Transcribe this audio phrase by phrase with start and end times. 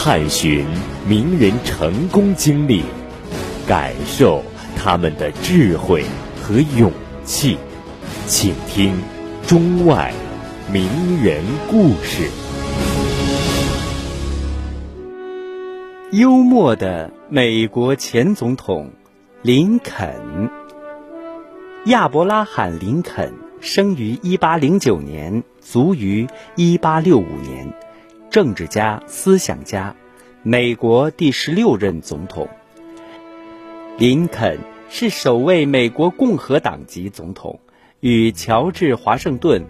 [0.00, 0.64] 探寻
[1.08, 2.84] 名人成功经历，
[3.66, 4.44] 感受
[4.76, 6.04] 他们的智慧
[6.40, 6.92] 和勇
[7.24, 7.58] 气，
[8.24, 8.94] 请听
[9.44, 10.14] 中外
[10.72, 10.84] 名
[11.20, 12.30] 人故事。
[16.12, 18.92] 幽默的美国前总统
[19.42, 20.48] 林肯，
[21.86, 27.74] 亚伯拉罕·林肯生于1809年，卒于1865年，
[28.38, 29.96] 政治家、思想家，
[30.44, 32.48] 美国第十六任总统。
[33.98, 37.58] 林肯是首位美国共和党籍总统，
[37.98, 39.66] 与乔治·华盛顿、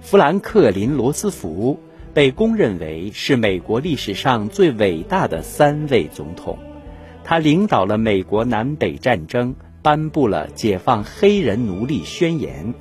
[0.00, 1.80] 富兰克林·罗斯福。
[2.14, 6.56] 被公认为是美国历史上最伟大的三位总统，
[7.24, 12.72] 他领导了美国南北战争，颁布了解放黑人奴隶宣言，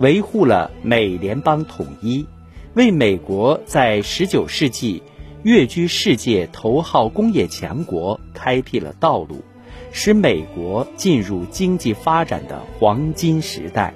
[0.00, 2.26] 维护了美联邦统一，
[2.74, 5.02] 为美国在19世纪
[5.42, 9.44] 跃居世界头号工业强国开辟了道路，
[9.92, 13.92] 使美国进入经济发展的黄金时代，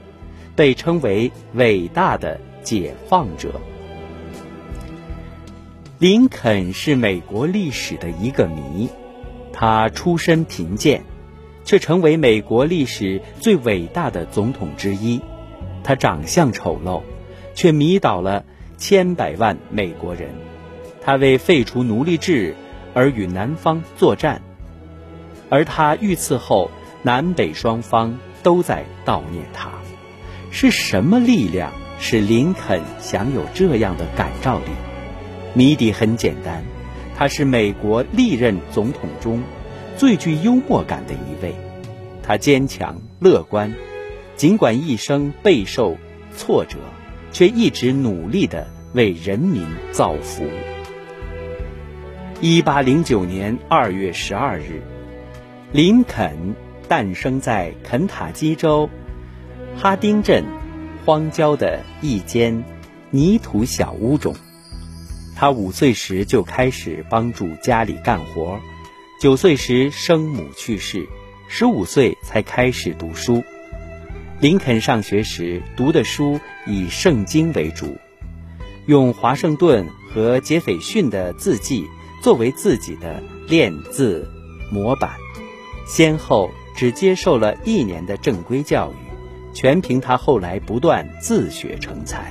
[0.55, 3.61] 被称为伟大的解放者。
[5.99, 8.91] 林肯是美国历史的一个谜，
[9.55, 11.03] 他出身贫贱，
[11.65, 15.23] 却成为美国历史最伟大的总统之一。
[15.83, 17.01] 他长相丑陋，
[17.55, 18.45] 却迷倒了
[18.77, 20.31] 千百万美国人。
[21.01, 22.55] 他为废除奴隶制
[22.93, 24.43] 而与南方作战，
[25.49, 26.71] 而他遇刺后，
[27.03, 29.71] 南北双方都在悼念他。
[30.51, 34.65] 是什么力量使林肯享有这样的感召力？
[35.55, 36.65] 谜底很简单，
[37.15, 39.43] 他是美国历任总统中
[39.97, 41.55] 最具幽默感的一位。
[42.23, 43.73] 他坚强乐观，
[44.35, 45.97] 尽管一生备受
[46.37, 46.79] 挫折，
[47.37, 50.49] 却一直努力地为人民造福。
[52.41, 54.81] 一八零九年二月十二日，
[55.71, 56.57] 林肯
[56.89, 58.89] 诞生在肯塔基州
[59.77, 60.43] 哈丁镇
[61.05, 62.65] 荒郊的一间
[63.11, 64.35] 泥土小屋中。
[65.35, 68.59] 他五岁时就开始帮助家里干活，
[69.21, 71.07] 九岁时生母去世，
[71.49, 73.45] 十五岁才开始读书。
[74.39, 77.97] 林肯上学时读的书以圣经为主，
[78.85, 81.87] 用华盛顿和杰斐逊的字迹
[82.23, 84.31] 作为自己的练字
[84.71, 85.13] 模板，
[85.87, 92.31] 先后只接受了一年的正规教育，全凭他后来不断自学成才。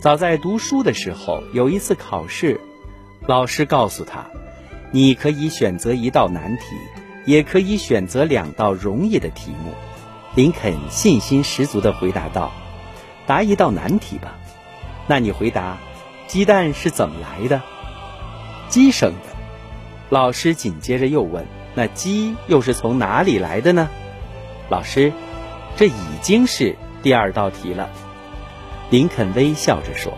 [0.00, 2.60] 早在读书的时候，有一次考试，
[3.24, 4.26] 老师告诉他
[4.90, 6.74] ：“你可以选择一道难题，
[7.24, 9.72] 也可以选择两道容易的题目。”
[10.38, 12.52] 林肯信心十足地回答道
[13.26, 14.38] ：“答一道难题吧。”
[15.08, 15.78] 那你回答
[16.28, 17.60] ：“鸡蛋是怎么来的
[18.70, 19.36] ？”“鸡生的。”
[20.10, 21.44] 老师紧接着又问
[21.74, 23.88] ：“那鸡又是从哪里来的呢？”
[24.70, 25.12] 老师
[25.74, 27.90] ：“这已经是第二道题了。”
[28.90, 30.12] 林肯微笑着说：“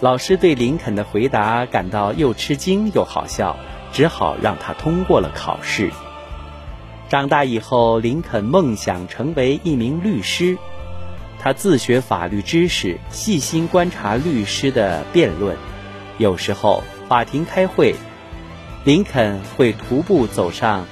[0.00, 3.58] 老师对林肯的回答感到又吃惊又好笑，
[3.92, 5.92] 只好让他通过了考试。”
[7.08, 10.58] 长大以后，林肯梦想成为一名律师。
[11.38, 15.56] 他自学法律知识，细心观察律师的辩论。
[16.18, 17.94] 有时候法庭开会，
[18.84, 20.86] 林肯会徒步走上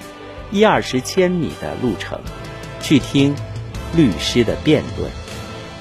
[0.53, 2.21] 一二十千米的路程，
[2.81, 3.35] 去听
[3.97, 5.11] 律师的辩论。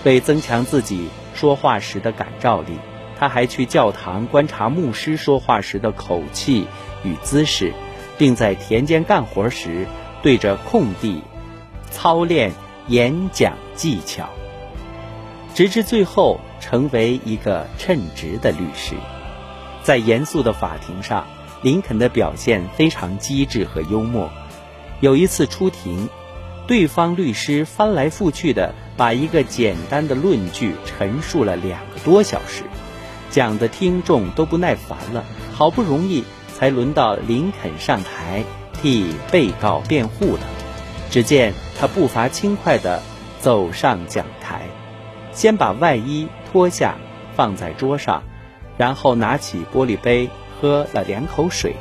[0.04, 2.80] 为增强自己说话时的感召力，
[3.20, 6.66] 他还去教堂观察牧师说话时的口气
[7.04, 7.72] 与姿势，
[8.18, 9.86] 并在田间干活时
[10.24, 11.22] 对着空地
[11.92, 12.52] 操练
[12.88, 14.28] 演讲技巧，
[15.54, 18.96] 直至最后成为一个称职的律师。
[19.84, 21.28] 在严肃的法庭上，
[21.62, 24.32] 林肯的表现非常机智和幽默。
[25.00, 26.10] 有一次出庭。
[26.66, 32.64] 对方律师翻来覆去的把一个简单的论据陈述了两个多小时，
[33.30, 35.26] 讲的听众都不耐烦了。
[35.52, 36.24] 好不容易
[36.54, 38.46] 才轮到林肯上台
[38.84, 40.42] 替被告辩护了。
[41.10, 43.02] 只见他步伐轻快地
[43.40, 44.64] 走上讲台，
[45.32, 46.96] 先把外衣脱下
[47.36, 48.22] 放在桌上，
[48.78, 51.76] 然后拿起玻璃杯喝了两口水，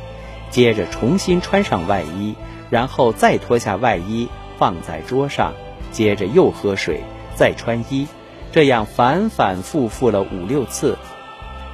[0.50, 2.36] 接着重新穿上外衣，
[2.70, 4.28] 然后再脱下外衣。
[4.58, 5.54] 放在桌上，
[5.90, 7.00] 接着又喝水，
[7.34, 8.06] 再穿衣，
[8.52, 10.96] 这样反反复复了五六次。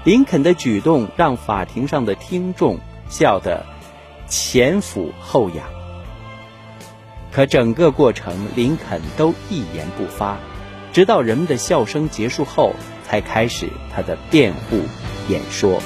[0.05, 2.79] 林肯的举动让法庭上的听众
[3.11, 3.67] 笑得
[4.29, 5.65] 前俯后仰。
[7.33, 10.39] 可整个过程，林肯都一言不发，
[10.93, 12.73] 直到人们的笑声结束后，
[13.05, 14.81] 才开始他的辩护
[15.29, 15.81] 演说。